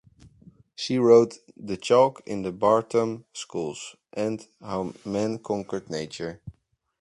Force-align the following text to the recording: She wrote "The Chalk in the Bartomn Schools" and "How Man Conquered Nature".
She 0.73 0.97
wrote 0.97 1.37
"The 1.55 1.77
Chalk 1.77 2.23
in 2.25 2.41
the 2.41 2.51
Bartomn 2.51 3.25
Schools" 3.33 3.95
and 4.13 4.47
"How 4.59 4.95
Man 5.05 5.37
Conquered 5.37 5.91
Nature". 5.91 6.41